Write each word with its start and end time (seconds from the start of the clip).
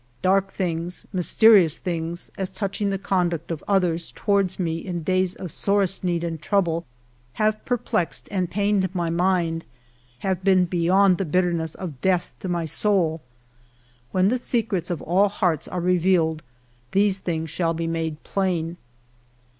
Dark 0.23 0.51
things, 0.51 1.05
mysterious 1.13 1.77
things, 1.77 2.31
as 2.35 2.49
touching 2.49 2.89
the 2.89 2.97
conduct 2.97 3.51
of 3.51 3.63
others 3.67 4.11
towards 4.15 4.57
me 4.57 4.79
in 4.79 5.03
days 5.03 5.35
of 5.35 5.51
sorest 5.51 6.03
need 6.03 6.23
and 6.23 6.41
trouble, 6.41 6.87
have 7.33 7.63
per 7.65 7.77
plexed 7.77 8.23
and 8.31 8.49
pained 8.49 8.95
my 8.95 9.11
mind— 9.11 9.63
have 10.25 10.43
been 10.43 10.65
beyond 10.65 11.19
the 11.19 11.23
bitter 11.23 11.53
ness 11.53 11.75
of 11.75 12.01
death 12.01 12.33
to 12.39 12.49
my 12.49 12.65
soul. 12.65 13.21
When 14.11 14.29
the 14.29 14.39
secrets 14.39 14.89
of 14.89 15.03
all 15.03 15.29
hearts 15.29 15.67
are 15.67 15.79
revealed 15.79 16.41
these 16.93 17.19
things 17.19 17.51
shall 17.51 17.75
be 17.75 17.85
made 17.85 18.23
plain. 18.23 18.77